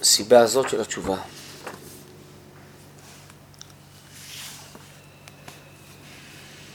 [0.00, 1.16] הסיבה הזאת של התשובה.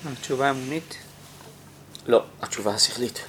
[0.06, 0.96] התשובה האמונית?
[2.06, 3.26] לא, התשובה השכלית.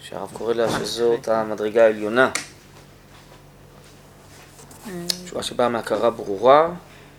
[0.00, 2.30] שהרב קורא לה שזאת המדרגה העליונה.
[5.24, 6.68] תשובה שבאה מהכרה ברורה,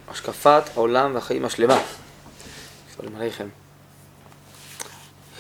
[0.08, 1.82] השקפת העולם והחיים השלמה.
[2.96, 3.48] שלום עליכם.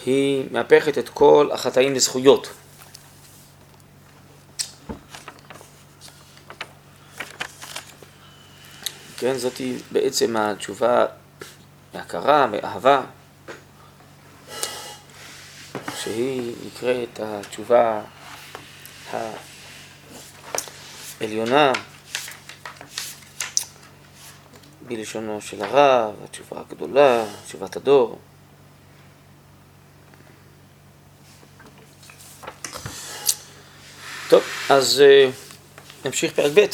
[0.09, 2.49] היא מהפכת את כל החטאים לזכויות.
[9.17, 9.61] כן, זאת
[9.91, 11.05] בעצם התשובה
[11.93, 13.01] מהכרה, מאהבה,
[15.99, 18.01] שהיא נקראת התשובה
[21.21, 21.71] העליונה
[24.81, 28.19] בלשונו של הרב, התשובה הגדולה, תשובת הדור.
[34.29, 36.65] טוב, אז uh, נמשיך פרק ב'.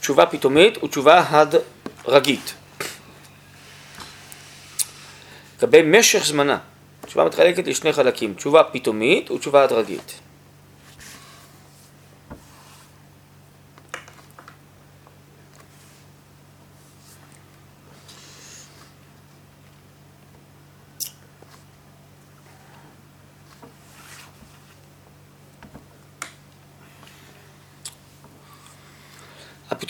[0.00, 2.54] תשובה פתאומית ותשובה הדרגית.
[5.58, 6.58] לגבי משך זמנה,
[7.06, 10.21] תשובה מתחלקת לשני חלקים, תשובה פתאומית ותשובה הדרגית.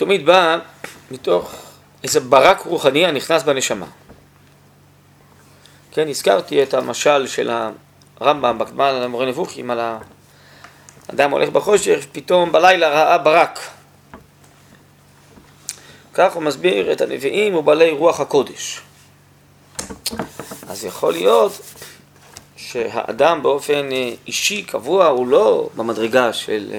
[0.02, 0.58] הפתאומית באה
[1.10, 1.54] מתוך
[2.02, 3.86] איזה ברק רוחני הנכנס בנשמה.
[5.92, 7.50] כן, הזכרתי את המשל של
[8.20, 9.80] הרמב"ם בקדמה על המורה נבוכים, על
[11.08, 13.60] האדם הולך בחושך, פתאום בלילה ראה ברק.
[16.14, 18.80] כך הוא מסביר את הנביאים ובעלי רוח הקודש.
[20.68, 21.52] אז יכול להיות
[22.56, 23.88] שהאדם באופן
[24.26, 26.72] אישי, קבוע, הוא לא במדרגה של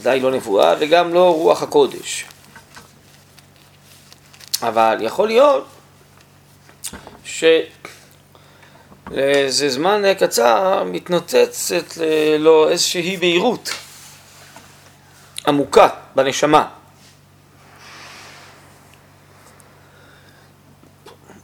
[0.00, 2.24] ודאי לא נבואה וגם לא רוח הקודש.
[4.62, 5.66] אבל יכול להיות
[7.24, 7.68] שלאיזה
[9.68, 11.84] זמן קצר מתנוצצת
[12.38, 13.70] לו איזושהי בהירות
[15.46, 16.68] עמוקה בנשמה.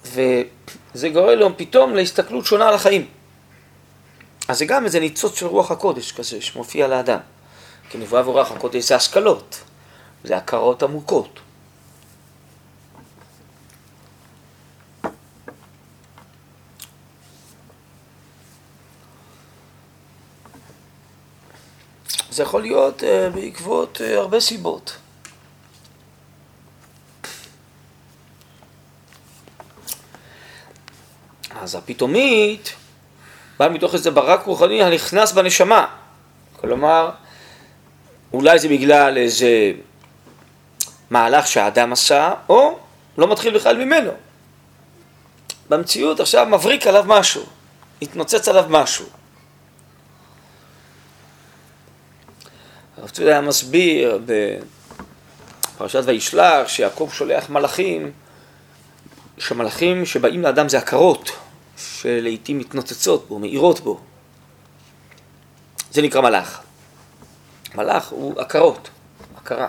[0.04, 3.08] וזה גורם לו פתאום להסתכלות שונה על החיים.
[4.48, 7.35] אז זה גם איזה ניצוץ של רוח הקודש כזה שמופיע לאדם.
[7.90, 9.60] כי נבואה ורוח הקודש זה השכלות,
[10.24, 11.40] זה הכרות עמוקות.
[22.30, 24.96] זה יכול להיות uh, בעקבות uh, הרבה סיבות.
[31.60, 32.74] אז הפתאומית
[33.58, 35.86] באה מתוך איזה ברק רוחני הנכנס בנשמה.
[36.60, 37.10] כלומר,
[38.36, 39.72] אולי זה בגלל איזה
[41.10, 42.78] מהלך שהאדם עשה, או
[43.18, 44.10] לא מתחיל בכלל ממנו.
[45.68, 47.42] במציאות עכשיו מבריק עליו משהו,
[48.02, 49.06] התנוצץ עליו משהו.
[52.96, 54.20] הרב צבי היה מסביר
[55.76, 58.12] בפרשת וישלח שיעקב שולח מלאכים,
[59.38, 61.30] שמלאכים שבאים לאדם זה הכרות,
[61.76, 64.00] שלעיתים מתנוצצות בו, מאירות בו.
[65.90, 66.65] זה נקרא מלאך.
[67.76, 68.88] מלאך הוא הכרות,
[69.36, 69.68] הכרה.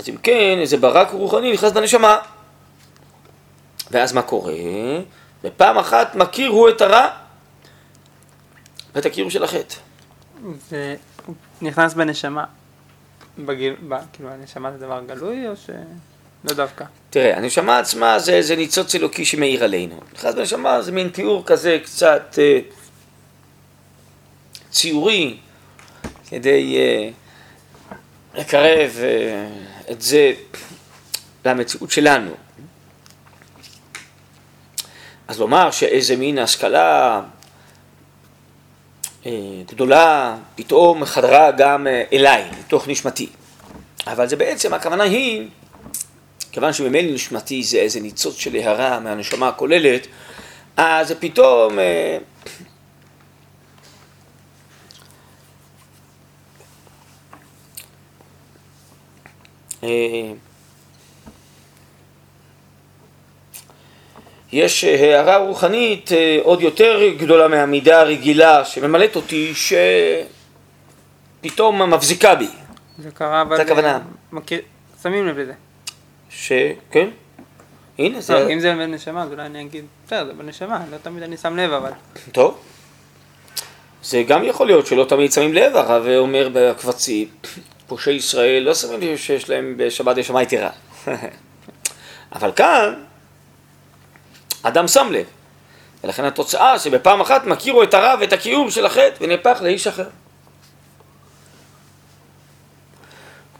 [0.00, 2.18] אז אם כן, איזה ברק רוחני נכנס בנשמה.
[3.90, 4.52] ואז מה קורה?
[5.42, 7.08] בפעם אחת מכיר הוא את הרע
[8.94, 9.74] ואת הקיום של החטא.
[10.68, 10.96] זה
[11.62, 12.44] נכנס בנשמה,
[13.38, 15.70] בגיל, ב, כאילו הנשמה זה דבר גלוי או ש...
[16.44, 16.84] לא דווקא.
[17.10, 20.00] תראה, הנשמה עצמה זה איזה ניצוץ אלוקי שמאיר עלינו.
[20.14, 22.58] נכנס בנשמה זה מין תיאור כזה קצת אה,
[24.70, 25.36] ציורי,
[26.28, 27.10] כדי אה,
[28.34, 29.48] לקרב אה,
[29.90, 30.32] את זה
[31.44, 32.30] למציאות שלנו.
[35.28, 37.20] אז לומר שאיזה מין השכלה
[39.26, 39.32] אה,
[39.66, 43.28] גדולה פתאום חדרה גם אה, אליי, לתוך נשמתי.
[44.06, 45.48] אבל זה בעצם, הכוונה היא
[46.52, 50.06] כיוון שממילא נשמתי זה איזה ניצוץ של הערה מהנשמה הכוללת,
[50.76, 51.78] אז פתאום...
[51.78, 52.18] אה,
[59.82, 60.32] אה,
[64.52, 69.52] יש הערה רוחנית אה, עוד יותר גדולה מהמידה הרגילה שממלאת אותי,
[71.40, 72.48] שפתאום מבזיקה בי.
[72.98, 73.56] זה קרה, אבל...
[73.56, 73.98] זה הכוונה.
[74.32, 74.60] מכיר,
[75.02, 75.52] שמים לב לזה.
[76.30, 77.08] שכן,
[77.98, 81.22] הנה לא, זה, אם זה בנשמה, אז אולי אני אגיד, בסדר, זה בנשמה, לא תמיד
[81.22, 81.90] אני שם לב, אבל...
[82.32, 82.58] טוב.
[84.02, 87.28] זה גם יכול להיות שלא תמיד שמים לב, הרב אומר בקבצים,
[87.86, 90.70] פושעי ישראל לא שמים לב שיש להם בשבת נשמה יתרה.
[92.36, 92.94] אבל כאן,
[94.62, 95.26] אדם שם לב.
[96.04, 100.08] ולכן התוצאה שבפעם אחת מכירו את הרב ואת הכיעור של החטא ונהפך לאיש אחר.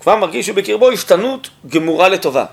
[0.09, 2.45] כבר מרגיש שבקרבו השתנות גמורה לטובה.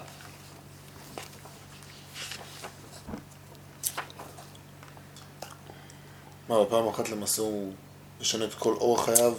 [6.49, 7.73] מה, בפעם אחת למעשה הוא
[8.21, 9.33] משנה את כל אורח חייו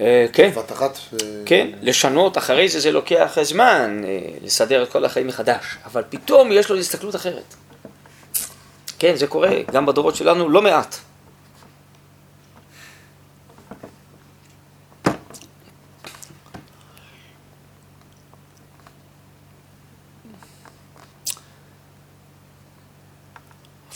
[0.00, 0.98] אה, כן, בבת אחת?
[1.46, 6.52] כן, לשנות אחרי זה זה לוקח זמן, אה, לסדר את כל החיים מחדש, אבל פתאום
[6.52, 7.54] יש לו הסתכלות אחרת.
[8.98, 10.96] כן, זה קורה גם בדורות שלנו לא מעט.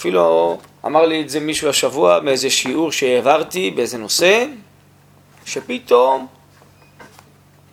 [0.05, 4.47] אפילו אמר לי את זה מישהו השבוע מאיזה שיעור שהעברתי באיזה נושא,
[5.45, 6.27] שפתאום,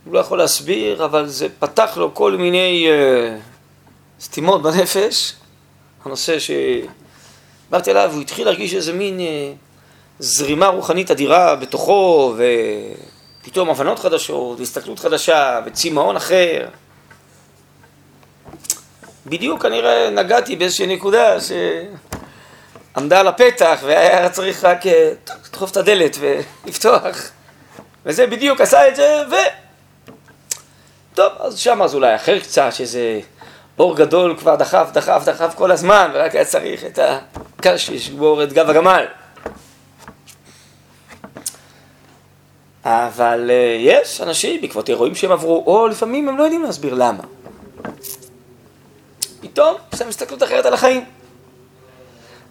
[0.05, 3.37] הוא לא יכול להסביר, אבל זה פתח לו כל מיני אה,
[4.21, 5.33] סתימות בנפש,
[6.05, 9.53] הנושא שדיברתי עליו, הוא התחיל להרגיש איזה מין אה,
[10.19, 12.35] זרימה רוחנית אדירה בתוכו,
[13.41, 16.67] ופתאום הבנות חדשות, והסתכלות חדשה, וצמאון אחר.
[19.25, 21.39] בדיוק כנראה נגעתי באיזושהי נקודה
[22.93, 25.11] שעמדה על הפתח והיה צריך רק אה,
[25.47, 27.17] לדחוף את הדלת ולפתוח
[28.05, 29.35] וזה בדיוק עשה את זה ו...
[31.13, 33.19] טוב, אז שם אז אולי אחר קצת שזה
[33.79, 36.99] אור גדול כבר דחף, דחף, דחף כל הזמן ורק היה צריך את
[37.59, 39.05] הקש שישבור את גב הגמל
[42.85, 47.23] אבל אה, יש אנשים בעקבות אירועים שהם עברו, או לפעמים הם לא יודעים להסביר למה.
[49.41, 51.05] פתאום יש להם הסתכלות אחרת על החיים.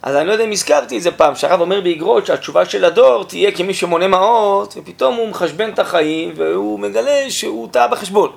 [0.02, 3.24] אז אני לא יודע אם הזכרתי את זה פעם, שהרב אומר באגרות שהתשובה של הדור
[3.24, 8.32] תהיה כמי שמונה מעות, ופתאום הוא מחשבן את החיים, והוא מגלה שהוא טעה בחשבון.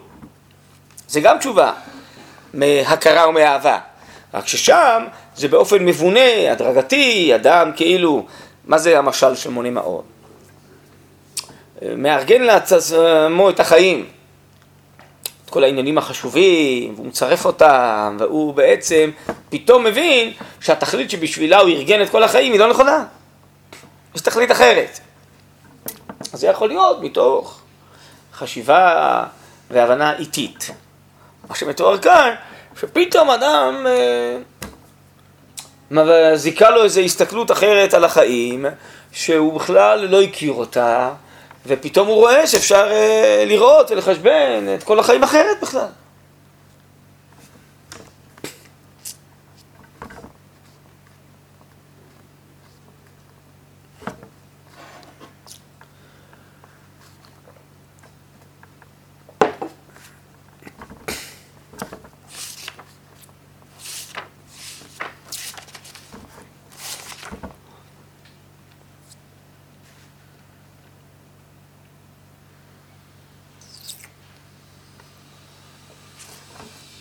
[1.07, 1.74] זה גם תשובה
[2.54, 3.80] מהכרה ומאהבה.
[4.33, 5.06] רק ששם
[5.36, 8.25] זה באופן מבונה, הדרגתי, אדם כאילו,
[8.66, 10.04] מה זה המשל של מונה מעות?
[11.81, 14.06] מארגן לעצמו את החיים,
[15.54, 19.12] כל העניינים החשובים, והוא מצרף אותם, והוא בעצם
[19.50, 23.06] פתאום מבין שהתכלית שבשבילה הוא ארגן את כל החיים היא לא נכונה.
[24.16, 25.00] יש תכלית אחרת.
[26.34, 27.60] אז זה יכול להיות מתוך
[28.34, 29.24] חשיבה
[29.72, 30.70] והבנה איטית.
[31.50, 32.34] מה שמתואר כאן,
[32.80, 33.86] שפתאום אדם
[35.98, 38.66] אה, זיכה לו איזו הסתכלות אחרת על החיים,
[39.12, 41.10] שהוא בכלל לא הכיר אותה,
[41.65, 45.88] ופתאום הוא רואה שאפשר אה, לראות ולחשבן את כל החיים אחרת בכלל.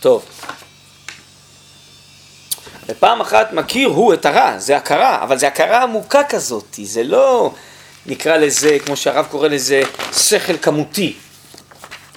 [0.02, 0.25] טוב.
[2.88, 7.54] ופעם אחת מכיר הוא את הרע, זה הכרה, אבל זה הכרה עמוקה כזאת, זה לא
[8.06, 9.82] נקרא לזה, כמו שהרב קורא לזה,
[10.12, 11.16] שכל כמותי,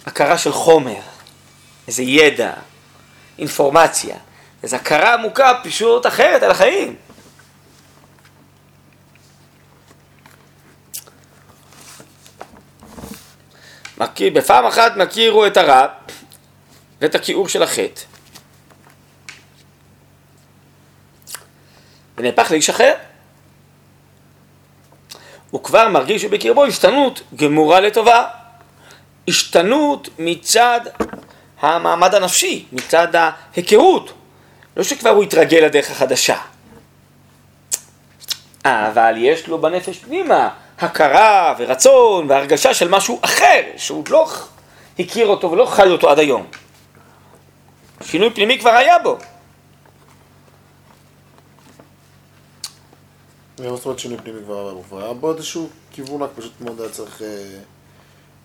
[0.06, 1.01] הכרה של חומר,
[1.88, 2.51] איזה ידע,
[3.39, 4.15] אינפורמציה,
[4.63, 6.96] איזו הכרה עמוקה פשוט אחרת על החיים.
[13.98, 15.88] מכיר, בפעם אחת מכירו את הרע
[17.02, 18.02] ואת הכיעור של החטא.
[22.18, 22.94] ונהפך לאיש אחר.
[25.52, 28.25] הוא כבר מרגיש שבקרבו השתנות גמורה לטובה.
[29.28, 30.80] השתנות מצד
[31.60, 34.14] המעמד הנפשי, מצד ההיכרות.
[34.78, 36.38] לא שכבר הוא התרגל לדרך החדשה.
[38.66, 40.50] אבל יש לו בנפש פנימה
[40.80, 44.32] הכרה ורצון והרגשה של משהו אחר, שהוא לא
[45.00, 46.46] הכיר אותו ולא חי אותו עד היום.
[48.02, 49.18] שינוי פנימי כבר היה בו.
[53.60, 54.84] מה זאת אומרת שינוי פנימי כבר היה בו?
[54.84, 57.28] כבר היה בו איזשהו כיוון, רק פשוט מאוד היה צריך אה,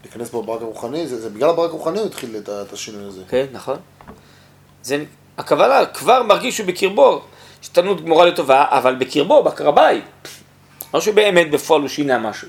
[0.04, 3.22] להיכנס בו ברק הרוחני, זה, זה בגלל הברק הרוחני הוא התחיל את, השינוי הזה.
[3.28, 3.76] כן, נכון.
[4.82, 5.04] זה,
[5.38, 7.22] הכוונה כבר מרגיש שהוא בקרבו
[7.60, 10.02] השתנות גמורה לטובה, אבל בקרבו, בקרביים.
[10.94, 12.48] לא שבאמת בפועל הוא שינה משהו.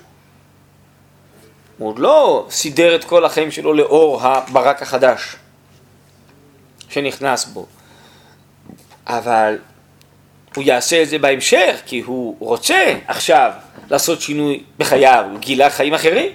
[1.77, 5.35] הוא עוד לא סידר את כל החיים שלו לאור הברק החדש
[6.91, 7.65] שנכנס בו.
[9.07, 9.57] אבל
[10.55, 13.51] הוא יעשה את זה בהמשך, כי הוא רוצה עכשיו
[13.89, 16.33] לעשות שינוי בחייו, הוא גילה חיים אחרים.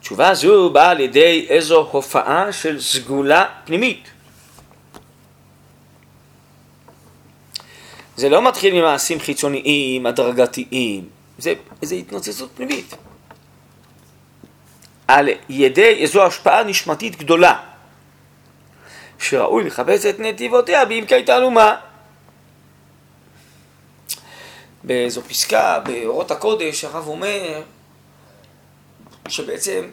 [0.00, 4.13] תשובה זו באה על ידי איזו הופעה של סגולה פנימית.
[8.24, 12.94] זה לא מתחיל ממעשים חיצוניים, הדרגתיים, זה איזו התנוצצות פנימית.
[15.08, 17.60] על ידי איזו השפעה נשמתית גדולה,
[19.18, 21.76] שראוי לחפש את נתיבותיה בעמקי תעלומה.
[24.84, 27.62] באיזו פסקה, באורות הקודש, הרב אומר
[29.28, 29.90] שבעצם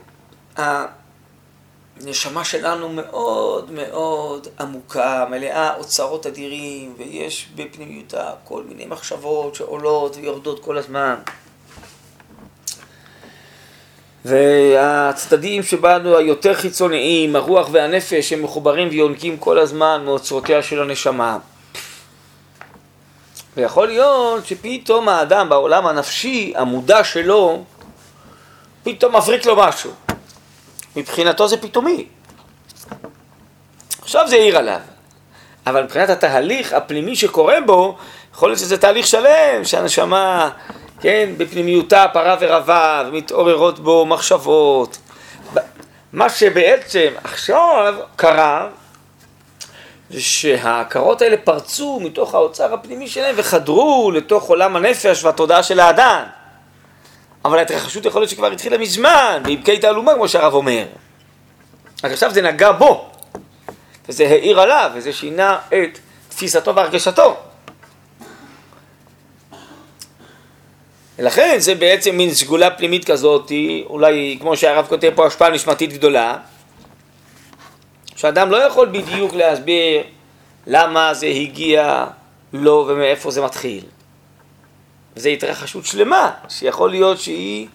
[2.05, 10.63] הנשמה שלנו מאוד מאוד עמוקה, מלאה אוצרות אדירים, ויש בפנימיותה כל מיני מחשבות שעולות ויורדות
[10.63, 11.15] כל הזמן.
[14.25, 21.37] והצדדים שבנו היותר חיצוניים, הרוח והנפש, הם מחוברים ויונקים כל הזמן מאוצרותיה של הנשמה.
[23.57, 27.63] ויכול להיות שפתאום האדם בעולם הנפשי, המודע שלו,
[28.83, 29.91] פתאום מבריק לו משהו.
[30.95, 32.05] מבחינתו זה פתאומי.
[34.01, 34.79] עכשיו זה העיר עליו.
[35.67, 37.97] אבל מבחינת התהליך הפנימי שקורה בו,
[38.33, 40.49] יכול להיות שזה תהליך שלם, שהנשמה,
[41.01, 44.97] כן, בפנימיותה פרה ורבה, ומתעוררות בו מחשבות.
[46.13, 48.67] מה שבעצם עכשיו קרה,
[50.09, 56.23] זה שהעקרות האלה פרצו מתוך האוצר הפנימי שלהם וחדרו לתוך עולם הנפש והתודעה של האדם.
[57.45, 60.85] אבל ההתרחשות יכול להיות שכבר התחילה מזמן, בעמקי תעלומה, כמו שהרב אומר.
[62.03, 63.09] רק עכשיו זה נגע בו,
[64.09, 67.37] וזה העיר עליו, וזה שינה את תפיסתו והרגשתו.
[71.19, 73.51] ולכן זה בעצם מין סגולה פנימית כזאת,
[73.85, 76.37] אולי כמו שהרב כותב פה השפעה נשמתית גדולה,
[78.15, 80.03] שאדם לא יכול בדיוק להסביר
[80.67, 82.05] למה זה הגיע
[82.53, 83.83] לו ומאיפה זה מתחיל.
[85.17, 87.67] וזו התרחשות שלמה, שיכול להיות שהיא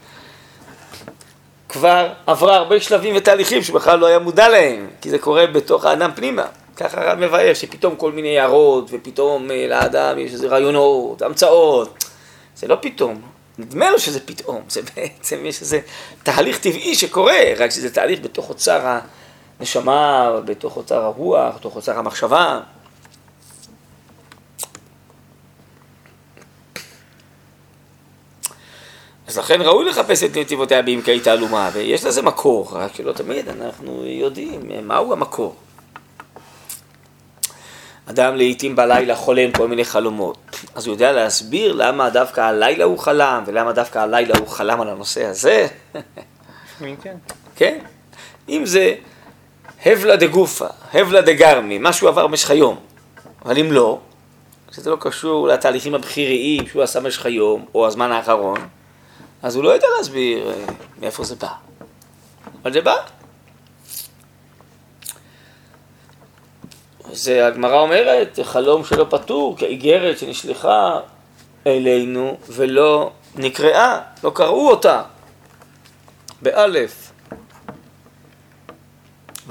[1.69, 6.11] כבר עברה הרבה שלבים ותהליכים שבכלל לא היה מודע להם, כי זה קורה בתוך האדם
[6.15, 6.47] פנימה.
[6.77, 12.05] ככה הרב מבאר שפתאום כל מיני הערות, ופתאום אה, לאדם יש איזה רעיונות, המצאות.
[12.57, 13.21] זה לא פתאום,
[13.59, 15.81] נדמה לו שזה פתאום, זה בעצם יש איזה
[16.23, 18.99] תהליך טבעי שקורה, רק שזה תהליך בתוך אוצר
[19.61, 22.61] הנשמה, בתוך אוצר הרוח, בתוך אוצר המחשבה.
[29.37, 34.05] אז לכן ראוי לחפש את נתיבותיה בעמקי תעלומה, ויש לזה מקור, רק שלא תמיד אנחנו
[34.07, 35.57] יודעים מהו המקור.
[38.07, 40.39] אדם לעיתים בלילה חולם כל מיני חלומות,
[40.75, 44.89] אז הוא יודע להסביר למה דווקא הלילה הוא חלם, ולמה דווקא הלילה הוא חלם על
[44.89, 45.67] הנושא הזה.
[47.03, 47.17] כן.
[47.57, 47.79] כן?
[48.49, 48.95] אם זה
[49.87, 52.77] הבלה דגופה, הבלה דגרמי, משהו עבר במשך היום,
[53.45, 53.99] אבל אם לא,
[54.73, 58.59] שזה לא קשור לתהליכים הבכיריים שהוא עשה במשך היום, או הזמן האחרון,
[59.47, 60.65] אז הוא לא יודע להסביר אה,
[61.01, 61.49] מאיפה זה בא.
[62.63, 62.97] אבל זה בא.
[67.13, 71.01] זה הגמרא אומרת, חלום שלא פתור, כאיגרת שנשלחה
[71.67, 75.03] אלינו ולא נקראה, לא קראו אותה,
[76.43, 77.13] באלף.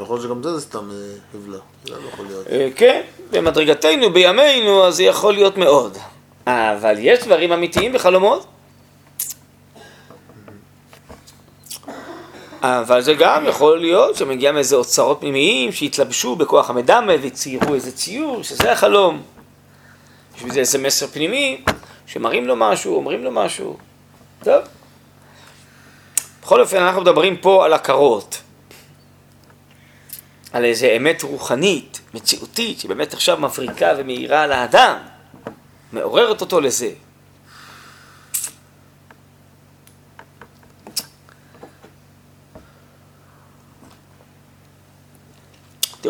[0.02, 0.96] יכול להיות שגם זה זה סתם אה,
[1.34, 2.48] הבלה, זה לא יכול להיות.
[2.48, 5.98] אה, כן, במדרגתנו, בימינו, אז זה יכול להיות מאוד.
[6.48, 8.46] אבל יש דברים אמיתיים בחלומות.
[12.66, 18.44] אבל זה גם יכול להיות שמגיע מאיזה אוצרות פנימיים שהתלבשו בכוח המדמה וציירו איזה ציור,
[18.44, 19.22] שזה החלום.
[20.38, 21.62] יש בזה איזה מסר פנימי,
[22.08, 23.78] שמראים לו משהו, אומרים לו משהו.
[24.44, 24.62] טוב.
[26.42, 28.42] בכל אופן, אנחנו מדברים פה על הכרות.
[30.54, 34.98] על איזה אמת רוחנית, מציאותית, שבאמת עכשיו מבריקה ומאירה על האדם,
[35.94, 36.90] מעוררת אותו לזה.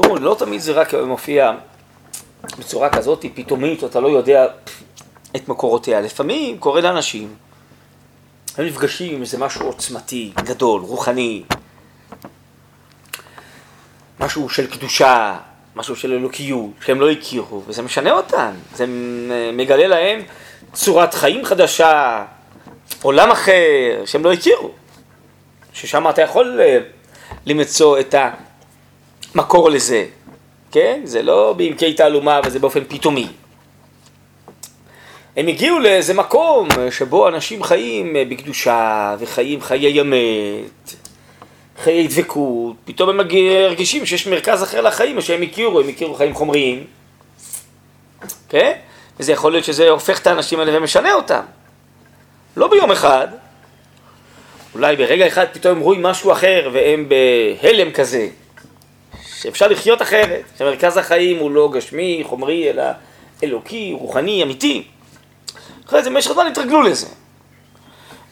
[0.02, 1.52] תראו, לא תמיד זה רק מופיע
[2.60, 4.48] בצורה כזאת פתאומית, אתה לא יודע
[5.36, 6.02] את מקורותיה.
[6.02, 7.36] לפעמים קורה לאנשים,
[8.58, 11.44] הם נפגשים עם איזה משהו עוצמתי, גדול, רוחני,
[14.20, 15.38] משהו של קדושה,
[15.75, 18.86] משהו של אלוקיות, שהם לא הכירו, וזה משנה אותם, זה
[19.54, 20.22] מגלה להם
[20.74, 22.25] צורת חיים חדשה,
[23.02, 24.72] עולם אחר, שהם לא הכירו,
[25.74, 26.80] ששם אתה יכול אה,
[27.46, 28.45] למצוא את ה...
[29.36, 30.06] מקור לזה,
[30.72, 31.01] כן?
[31.04, 33.27] זה לא בעמקי תעלומה וזה באופן פתאומי.
[35.38, 40.96] הם הגיעו לאיזה מקום שבו אנשים חיים בקדושה וחיים חיי אמת,
[41.84, 46.34] חיי דבקות, פתאום הם מרגישים שיש מרכז אחר לחיים, מה שהם הכירו, הם הכירו חיים
[46.34, 46.84] חומריים,
[48.50, 48.72] כן?
[49.20, 51.42] וזה יכול להיות שזה הופך את האנשים האלה ומשנה אותם.
[52.58, 53.27] לא ביום אחד,
[54.74, 58.27] אולי ברגע אחד פתאום הם רואים משהו אחר והם בהלם כזה,
[59.46, 62.84] שאפשר לחיות אחרת, שמרכז החיים הוא לא גשמי, חומרי, אלא
[63.44, 64.88] אלוקי, רוחני, אמיתי.
[65.86, 67.08] אחרי זה במשך הזמן התרגלו לזה.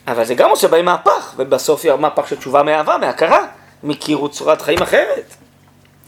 [0.07, 3.47] אבל זה גם עושה בהם מהפך, ובסוף יהיה מהפך של תשובה מאהבה, מהכרה.
[3.83, 5.35] הם הכירו צורת חיים אחרת.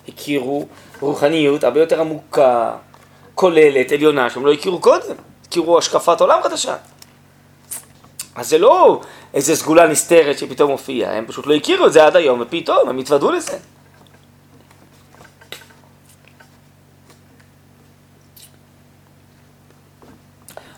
[0.08, 0.66] הכירו
[1.00, 2.72] רוחניות הרבה יותר עמוקה,
[3.36, 5.16] כוללת, עליונה, שהם לא הכירו קודם.
[5.48, 6.76] הכירו השקפת עולם חדשה.
[8.36, 9.02] אז זה לא
[9.34, 12.98] איזה סגולה נסתרת שפתאום הופיעה, הם פשוט לא הכירו את זה עד היום, ופתאום הם
[12.98, 13.58] התוודעו לזה.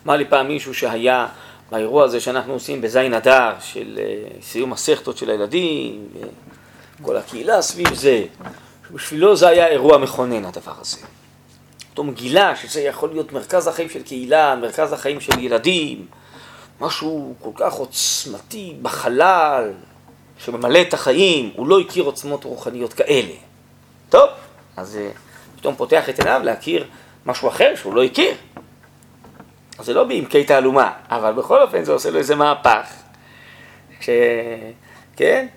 [0.07, 1.27] אמר לי פעם מישהו שהיה
[1.71, 6.07] באירוע הזה שאנחנו עושים בזין אדר, של uh, סיום הסכתות של הילדים,
[7.01, 8.23] כל הקהילה סביב זה,
[8.91, 10.97] בשבילו זה היה אירוע מכונן הדבר הזה.
[11.91, 16.05] פתאום גילה שזה יכול להיות מרכז החיים של קהילה, מרכז החיים של ילדים,
[16.81, 19.71] משהו כל כך עוצמתי בחלל,
[20.37, 23.33] שממלא את החיים, הוא לא הכיר עוצמות רוחניות כאלה.
[24.09, 24.29] טוב,
[24.77, 25.17] אז uh,
[25.59, 26.85] פתאום פותח את עיניו להכיר
[27.25, 28.33] משהו אחר שהוא לא הכיר.
[29.79, 32.86] זה לא בעמקי תעלומה, אבל בכל אופן זה עושה לו איזה מהפך.
[34.00, 34.10] ש...
[35.15, 35.48] כן?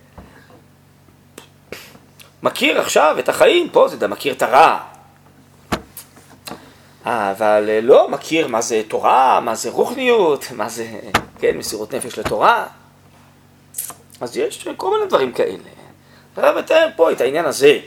[2.43, 4.79] מכיר עכשיו את החיים, פה זה מכיר את הרע.
[7.05, 10.87] אבל לא מכיר מה זה תורה, מה זה רוחניות, מה זה,
[11.39, 12.67] כן, מסירות נפש לתורה.
[14.21, 15.59] אז יש כל מיני דברים כאלה.
[16.37, 17.79] הרב מתאר פה את העניין הזה,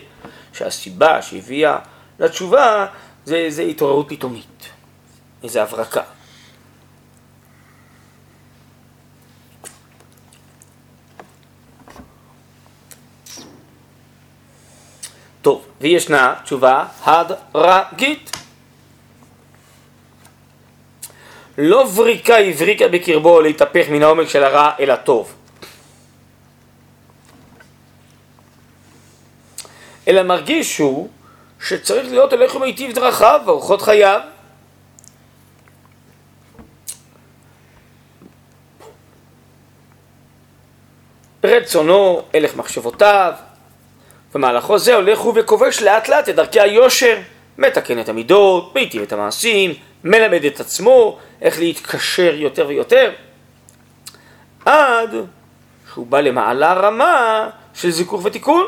[0.54, 1.78] שהסיבה שהביאה
[2.20, 2.86] לתשובה
[3.26, 4.70] זה, זה התעוררות פתאומית,
[5.44, 6.02] איזה הברקה.
[15.42, 18.32] טוב, וישנה תשובה הדרגית.
[21.58, 25.34] לא וריקה הבריקה בקרבו להתהפך מן העומק של הרע אל הטוב.
[30.08, 31.10] אלא מרגיש הוא
[31.60, 34.22] שצריך להיות הולך ומיטיב דרכיו ואורחות חייו.
[41.44, 43.34] רצונו, הלך מחשבותיו,
[44.34, 47.18] במהלכו זה הולך הוא וכובש לאט לאט את דרכי היושר,
[47.58, 53.12] מתקן את המידות, מיטיב את המעשים, מלמד את עצמו איך להתקשר יותר ויותר,
[54.66, 55.16] עד
[55.94, 58.66] שהוא בא למעלה רמה של זיכוך ותיקון.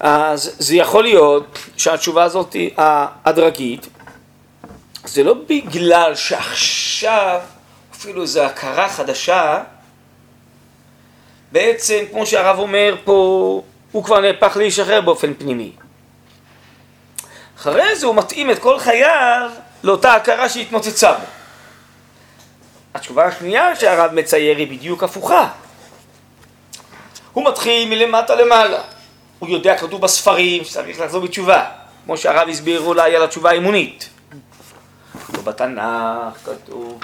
[0.00, 2.70] אז זה יכול להיות שהתשובה הזאת היא
[3.24, 3.88] הדרגית
[5.04, 7.40] זה לא בגלל שעכשיו
[7.92, 9.62] אפילו איזו הכרה חדשה,
[11.52, 15.72] בעצם, כמו שהרב אומר פה, הוא כבר נהפך לאיש אחר באופן פנימי.
[17.58, 19.50] אחרי זה הוא מתאים את כל חייו
[19.82, 21.24] לאותה הכרה שהתנוצצה בו.
[22.94, 25.48] התשובה השנייה שהרב מצייר היא בדיוק הפוכה.
[27.32, 28.82] הוא מתחיל מלמטה למעלה.
[29.38, 31.64] הוא יודע, כתוב בספרים, שצריך לחזור בתשובה.
[32.04, 34.08] כמו שהרב הסביר אולי על התשובה האמונית.
[35.40, 37.00] כתוב בתנ"ך, כתוב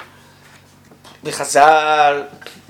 [1.23, 2.23] בחז"ל,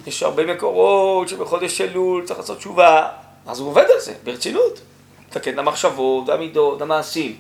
[0.08, 3.08] יש הרבה מקורות שבחודש אלול צריך לעשות תשובה,
[3.48, 4.80] אז הוא עובד על זה, ברצינות.
[5.28, 7.38] לתקן את המחשבות, המידות, המעשים.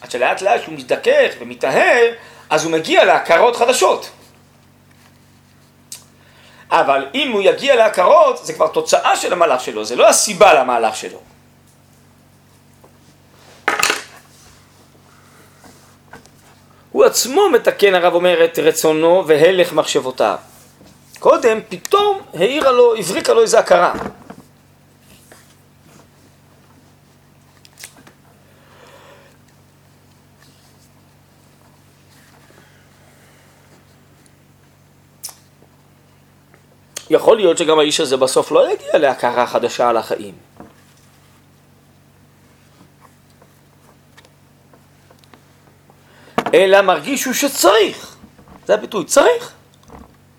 [0.00, 2.12] עד שלאט לאט כשהוא מזדכך ומתאהר,
[2.50, 4.10] אז הוא מגיע להכרות חדשות.
[6.70, 10.96] אבל אם הוא יגיע להכרות, זה כבר תוצאה של המהלך שלו, זה לא הסיבה למהלך
[10.96, 11.18] שלו.
[16.94, 20.36] הוא עצמו מתקן, הרב אומר, את רצונו והלך מחשבותיו.
[21.18, 23.92] קודם, פתאום העירה לו, הבריקה לו איזה הכרה.
[37.10, 40.34] יכול להיות שגם האיש הזה בסוף לא יגיע להכרה חדשה על החיים.
[46.54, 48.16] אלא מרגיש הוא שצריך.
[48.66, 49.52] זה הביטוי, צריך.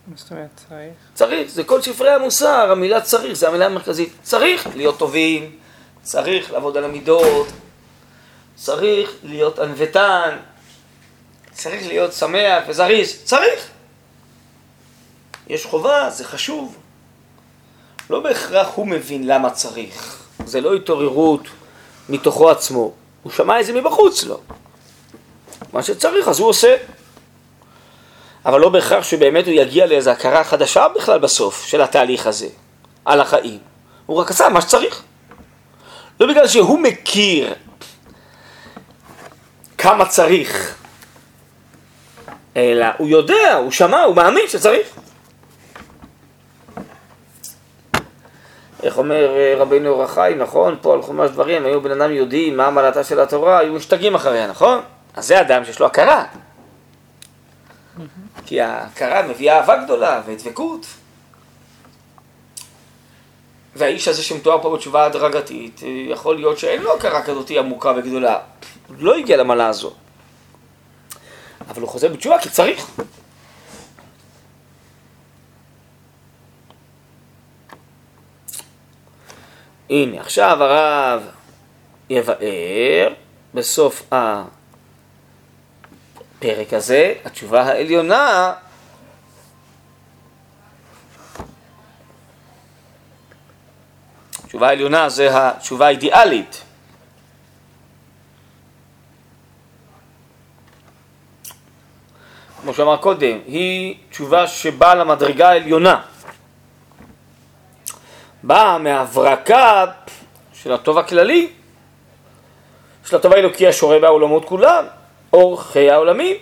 [0.07, 0.93] מה זאת אומרת צריך?
[1.13, 4.13] צריך, זה כל ספרי המוסר, המילה צריך, זה המילה המרכזית.
[4.23, 5.55] צריך להיות טובים,
[6.01, 7.47] צריך לעבוד על המידות,
[8.55, 10.37] צריך להיות ענוותן,
[11.51, 13.69] צריך להיות שמח וזריז, צריך.
[15.47, 16.77] יש חובה, זה חשוב.
[18.09, 20.23] לא בהכרח הוא מבין למה צריך.
[20.45, 21.47] זה לא התעוררות
[22.09, 22.91] מתוכו עצמו.
[23.23, 24.41] הוא שמע את זה מבחוץ לו.
[25.75, 26.75] מה שצריך אז הוא עושה.
[28.45, 32.47] אבל לא בהכרח שבאמת הוא יגיע לאיזו הכרה חדשה בכלל בסוף של התהליך הזה,
[33.05, 33.59] על החיים.
[34.05, 35.01] הוא רק עשה מה שצריך.
[36.19, 37.53] לא בגלל שהוא מכיר
[39.77, 40.75] כמה צריך,
[42.57, 44.87] אלא הוא יודע, הוא שמע, הוא מאמין שצריך.
[48.83, 50.77] איך אומר אה, רבינו אור החיים, נכון?
[50.81, 54.47] פה על חומש דברים, היו בן אדם יודעים מה מעלתה של התורה, היו משתגעים אחריה,
[54.47, 54.81] נכון?
[55.15, 56.25] אז זה אדם שיש לו הכרה.
[58.45, 60.85] כי ההכרה מביאה אהבה גדולה ודבקות.
[63.75, 68.39] והאיש הזה שמתואר פה בתשובה הדרגתית, יכול להיות שאין לו הכרה כזאת עמוקה וגדולה.
[68.99, 69.93] לא הגיע למעלה הזו.
[71.69, 72.87] אבל הוא חוזר בתשובה כי צריך.
[79.89, 81.23] הנה, עכשיו הרב
[82.09, 83.13] יבאר
[83.53, 84.03] בסוף
[86.51, 88.53] הפרק הזה, התשובה העליונה
[94.43, 96.61] התשובה העליונה זה התשובה האידיאלית.
[102.61, 106.01] כמו שאמר קודם, היא תשובה שבאה למדרגה העליונה.
[108.43, 109.85] באה מהברקה
[110.53, 111.49] של הטוב הכללי,
[113.05, 114.85] של הטוב האלוקי השורה בעולמות כולם,
[115.35, 116.37] אור חיי העולמים.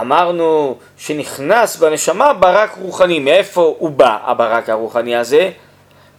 [0.00, 5.50] אמרנו שנכנס בנשמה ברק רוחני, מאיפה הוא בא הברק הרוחני הזה?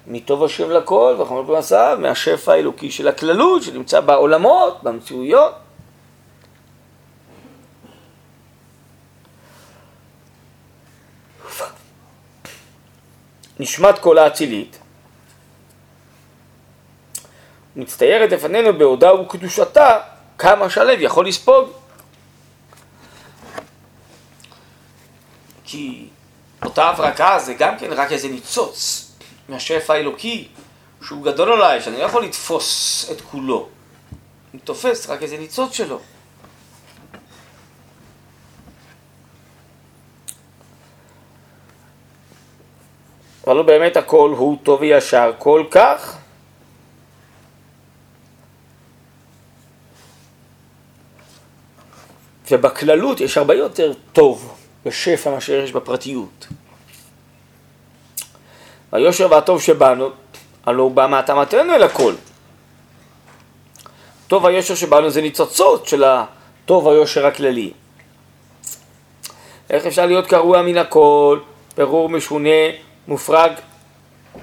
[0.07, 5.53] מטוב השם לכל וחומר פרנסיו, מהשפע האלוקי של הכללות שנמצא בעולמות, במציאויות.
[13.59, 14.78] נשמת כל האצילית,
[17.79, 19.99] מצטיירת לפנינו בהודעה וקדושתה
[20.37, 21.69] כמה שהלב יכול לספוג.
[25.63, 26.07] כי
[26.65, 29.11] אותה הברקה זה גם כן רק איזה ניצוץ
[29.49, 30.47] מהשפע האלוקי
[31.03, 33.67] שהוא גדול עליי, שאני לא יכול לתפוס את כולו.
[34.53, 35.99] אני תופס רק איזה ניצוץ שלו.
[43.47, 46.18] אבל לא באמת הכל הוא טוב וישר כל כך.
[52.51, 56.47] ובכללות יש הרבה יותר טוב בשפע מאשר יש בפרטיות.
[58.91, 60.09] היושר והטוב שבנו,
[60.65, 62.13] הלא הוא בא מהתאמתנו אל הכל.
[64.27, 67.71] טוב היושר שבנו זה ניצוצות של הטוב היושר הכללי.
[69.69, 71.39] איך אפשר להיות קרוע מן הכל,
[71.77, 72.49] ברור משונה
[73.07, 73.51] מופרג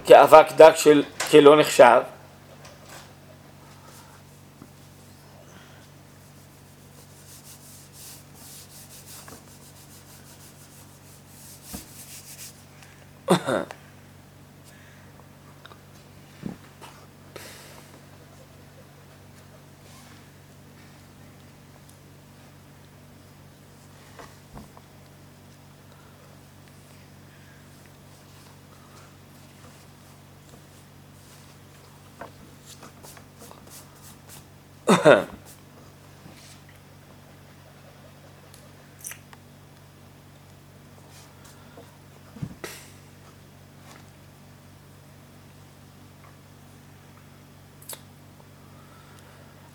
[0.05, 2.01] כאבק דק של כלא נחשב.
[13.29, 13.67] Huh.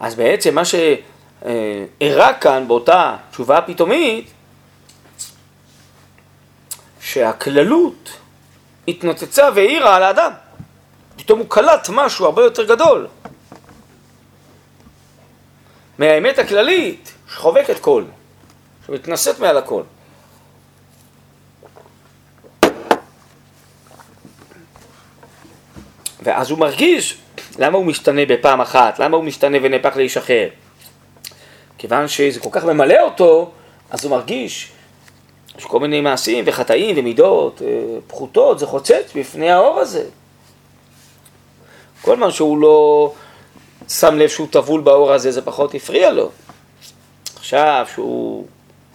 [0.02, 4.32] אז בעצם מה שאירע כאן באותה תשובה הפתאומית,
[7.02, 8.10] שהכללות
[8.88, 10.32] התנוצצה והאירה על האדם.
[11.16, 13.08] פתאום הוא קלט משהו הרבה יותר גדול.
[15.98, 18.04] מהאמת הכללית שחובקת כל,
[18.86, 19.84] שמתנשאת מעל הכל.
[26.24, 27.18] ואז הוא מרגיש
[27.60, 30.48] למה הוא משתנה בפעם אחת, למה הוא משתנה ונהפך לאיש אחר.
[31.78, 33.52] כיוון שזה כל כך ממלא אותו,
[33.90, 34.72] אז הוא מרגיש
[35.58, 37.68] שכל מיני מעשים וחטאים ומידות אה,
[38.08, 40.04] פחותות, זה חוצץ בפני האור הזה.
[42.02, 43.14] כל זמן שהוא לא
[43.90, 46.30] שם לב שהוא טבול באור הזה, זה פחות הפריע לו.
[47.36, 48.46] עכשיו שהוא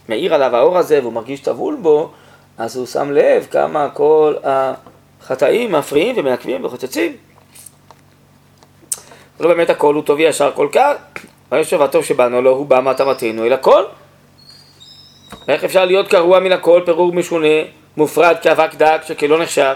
[0.09, 2.11] מאיר עליו האור הזה והוא מרגיש טבול בו,
[2.57, 7.17] אז הוא שם לב כמה כל החטאים מפריעים ומעכבים וחוצצים.
[9.39, 10.93] לא באמת הכל הוא טוב וישר כל כך,
[11.51, 13.83] היושב הטוב שבאנו לו הוא בא מהתאמתנו אל הכל.
[15.47, 17.47] איך אפשר להיות קרוע מן הכל, פירור משונה,
[17.97, 19.75] מופרד כאבק דק שכלא נחשב?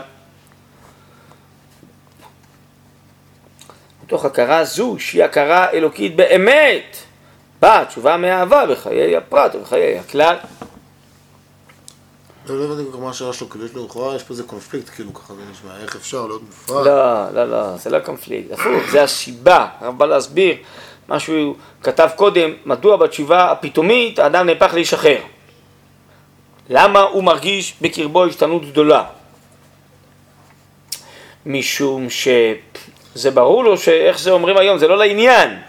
[4.04, 6.97] מתוך הכרה זו, שהיא הכרה אלוקית באמת,
[7.62, 10.36] באה תשובה מאהבה בחיי הפרט ובחיי הכלל.
[12.45, 14.43] לא לא הבנתי כל כך מה השאלה שלו, כאילו יש לו לכאורה, יש פה איזה
[14.43, 16.86] קונפליקט, כאילו ככה זה נשמע, איך אפשר להיות מופרד?
[16.86, 20.56] לא, לא, לא, זה לא קונפליקט, הפוך, זה הסיבה, הרב בא להסביר
[21.08, 25.17] מה שהוא כתב קודם, מדוע בתשובה הפתאומית האדם נהפך לאיש אחר.
[26.69, 29.04] למה הוא מרגיש בקרבו השתנות גדולה?
[31.45, 35.60] משום שזה ברור לו שאיך זה אומרים היום, זה לא לעניין.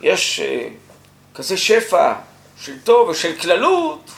[0.00, 0.68] יש אה,
[1.34, 2.12] כזה שפע
[2.60, 4.10] של טוב ושל כללות,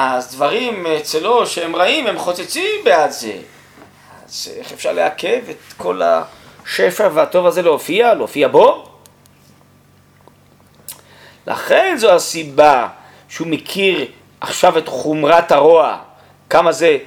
[0.00, 3.32] אז דברים אצלו שהם רעים, הם חוצצים בעד זה.
[4.26, 8.88] אז איך אפשר לעכב את כל השפע והטוב הזה להופיע, להופיע בו?
[11.46, 12.88] לכן זו הסיבה
[13.28, 14.06] שהוא מכיר
[14.40, 15.98] עכשיו את חומרת הרוע,
[16.50, 16.98] כמה זה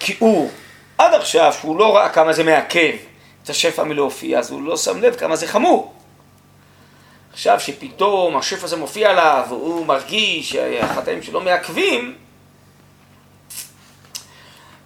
[0.00, 0.50] כיעור.
[0.98, 2.92] עד עכשיו שהוא לא ראה כמה זה מעכב
[3.44, 5.92] את השפע מלהופיע, אז הוא לא שם לב כמה זה חמור.
[7.32, 12.14] עכשיו שפתאום השפע הזה מופיע עליו, והוא מרגיש שהחטאים שלו מעכבים,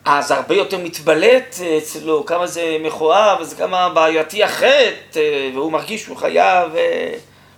[0.05, 6.17] אז הרבה יותר מתבלט אצלו כמה זה מכוער וזה כמה בעייתי החטא, והוא מרגיש שהוא
[6.17, 7.13] חייב אה,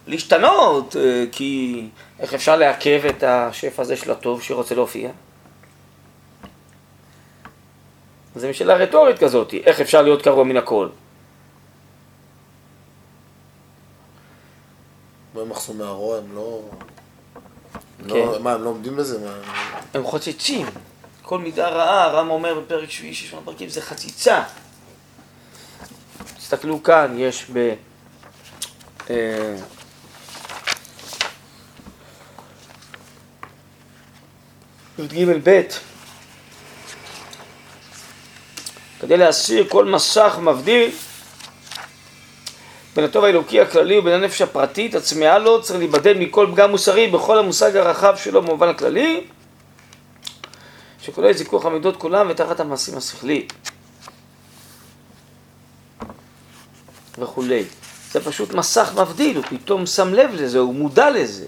[0.07, 1.85] להשתנות, אה, כי
[2.21, 5.11] איך אפשר לעכב את השפע הזה של הטוב שרוצה להופיע?
[8.37, 10.89] זו שאלה רטורית כזאת, איך אפשר להיות קרוע מן הכל?
[15.39, 16.61] במחסומי הרוע הם לא...
[17.99, 18.05] כן.
[18.09, 19.19] לא- מה, הם לא עומדים בזה?
[19.19, 19.35] מה,
[19.95, 20.67] הם חוצצים.
[21.23, 24.43] כל מידה רעה, הרמב"ם אומר בפרק שביעי של שמונה פרקים, זה חציצה.
[26.37, 27.75] תסתכלו כאן, יש ב...
[29.11, 29.57] אה,
[34.99, 35.63] י"ג ב'
[39.01, 40.91] כדי להסיר כל מסך מבדיל
[42.99, 47.39] בין הטוב האלוקי הכללי ובין הנפש הפרטית הצמאה לו צריך להיבדל מכל פגם מוסרי בכל
[47.39, 49.25] המושג הרחב שלו במובן הכללי
[51.03, 53.47] שכולל זיכוך המידות כולם ותחת המעשים השכליים
[57.19, 57.65] וכולי.
[58.11, 61.47] זה פשוט מסך מבדיל, הוא פתאום שם לב לזה, הוא מודע לזה.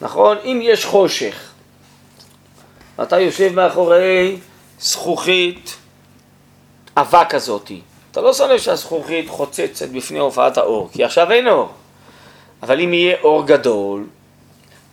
[0.00, 0.36] נכון?
[0.44, 1.50] אם יש חושך,
[3.02, 4.38] אתה יושב מאחורי
[4.82, 5.76] זכוכית
[6.96, 11.68] אבק כזאתי, אתה לא לב שהזכוכית חוצצת בפני הופעת האור, כי עכשיו אין אור.
[12.62, 14.06] אבל אם יהיה אור גדול,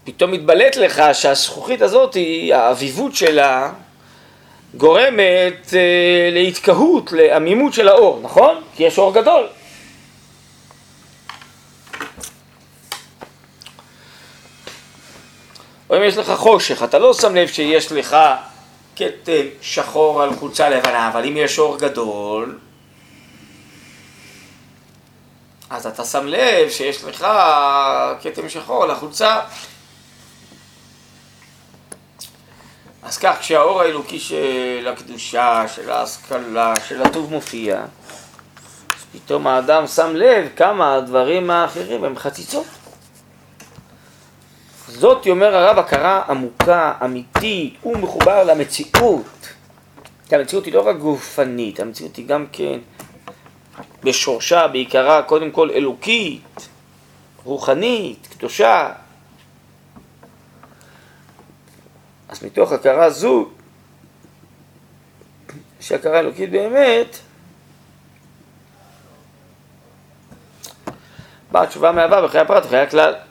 [0.04, 2.18] פתאום מתבלט לך שהזכוכית הזאת,
[2.54, 3.72] האביבות שלה,
[4.78, 8.62] גורמת אה, להתקהות, לעמימות של האור, נכון?
[8.76, 9.48] כי יש אור גדול.
[15.90, 18.18] או אם יש לך חושך, אתה לא שם לב שיש לך
[19.00, 22.60] כתם שחור על חולצה לבנה, אבל אם יש אור גדול,
[25.70, 27.28] אז אתה שם לב שיש לך
[28.22, 29.40] כתם שחור על החולצה.
[33.04, 37.82] אז כך, כשהאור האלוקי של הקדושה, של ההשכלה, של הטוב מופיע,
[39.12, 42.66] פתאום האדם שם לב כמה הדברים האחרים הם חציצות.
[44.90, 49.50] זאת, אומר הרב, הכרה עמוקה, אמיתית, הוא מחובר למציאות.
[50.28, 52.80] כי המציאות היא לא רק גופנית, המציאות היא גם כן
[54.04, 56.70] בשורשה, בעיקרה, קודם כל אלוקית,
[57.44, 58.92] רוחנית, קדושה.
[62.30, 63.50] אז מתוך הכרה זו,
[65.80, 67.18] שהכרה אלוקית באמת,
[71.52, 73.29] באה תשובה מאהבה בחיי הפרט ובחיי הכלל.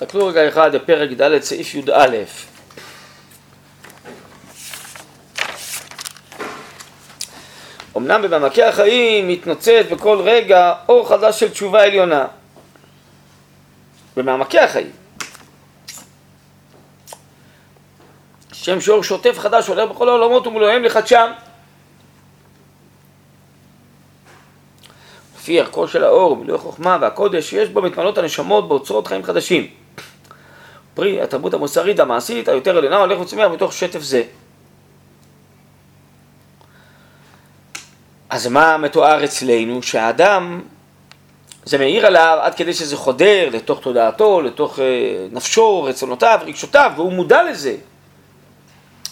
[0.00, 2.16] תסתכלו רגע אחד בפרק ד' סעיף י"א.
[7.96, 12.26] אמנם במעמקי החיים מתנוצץ בכל רגע אור חדש של תשובה עליונה.
[14.16, 14.90] במעמקי החיים.
[18.52, 21.32] שם שאור שוטף חדש הולך בכל העולמות ומולוהם לחדשם.
[25.38, 29.79] לפי ערכו של האור, מילוי החוכמה והקודש שיש בו מתמלאות הנשמות באוצרות חיים חדשים.
[30.94, 34.22] פרי התרבות המוסרית המעשית היותר עליונה הולך וצומח מתוך שטף זה.
[38.30, 39.82] אז מה מתואר אצלנו?
[39.82, 40.60] שהאדם,
[41.64, 44.84] זה מאיר עליו עד כדי שזה חודר לתוך תודעתו, לתוך אה,
[45.32, 47.74] נפשו, רצונותיו, רגשותיו, והוא מודע לזה.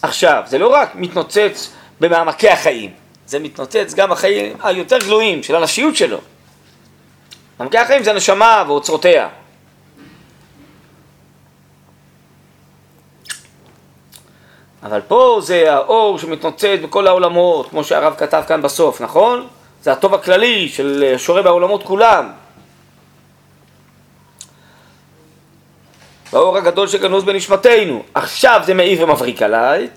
[0.01, 2.91] עכשיו, זה לא רק מתנוצץ במעמקי החיים,
[3.25, 6.17] זה מתנוצץ גם בחיים היותר גלויים של הנפשיות שלו.
[7.59, 9.27] מעמקי החיים זה הנשמה ואוצרותיה.
[14.83, 19.47] אבל פה זה האור שמתנוצץ בכל העולמות, כמו שהרב כתב כאן בסוף, נכון?
[19.83, 22.29] זה הטוב הכללי של שורה בעולמות כולם.
[26.33, 28.03] באור הגדול שגנוז בנשמתנו.
[28.13, 29.87] עכשיו זה מאיר ומבריק עליי.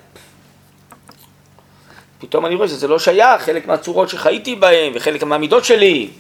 [2.19, 6.11] פתאום אני רואה שזה לא שייך, חלק מהצורות שחייתי בהן וחלק מהמידות שלי.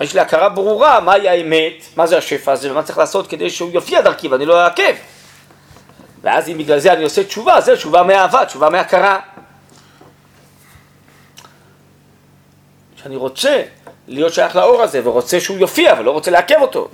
[0.00, 3.70] יש לי הכרה ברורה מהי האמת, מה זה השפע הזה ומה צריך לעשות כדי שהוא
[3.72, 4.94] יופיע דרכי ואני לא אעכב.
[6.26, 9.20] ואז אם בגלל זה אני עושה תשובה, זה תשובה מאהבה, תשובה מהכרה.
[12.96, 13.62] שאני רוצה
[14.08, 16.88] להיות שייך לאור הזה ורוצה שהוא יופיע ולא רוצה לעכב אותו.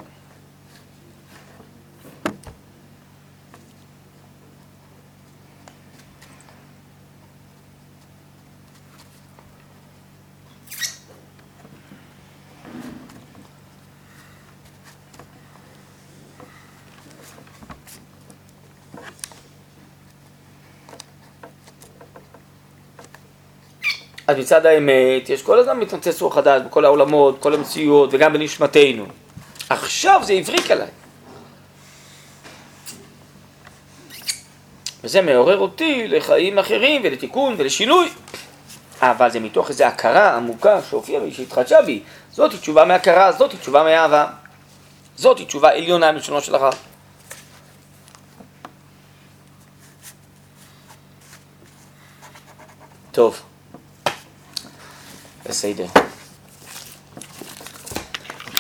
[24.33, 29.07] אז מצד האמת, יש כל הזמן מתנוצץ רוח חדש בכל העולמות, בכל המציאות, וגם בנשמתנו.
[29.69, 30.87] עכשיו זה הבריק עליי.
[35.05, 38.09] וזה מעורר אותי לחיים אחרים ולתיקון ולשינוי.
[39.01, 42.03] אבל זה מתוך איזו הכרה עמוקה שהופיעה בי, שהתחדשה בי.
[42.33, 44.27] זאתי תשובה מהכרה, זאתי תשובה מאהבה.
[45.17, 46.75] זאתי תשובה עליונה מלשונו של הרב.
[53.13, 53.43] טוב.
[55.49, 55.87] בסדר.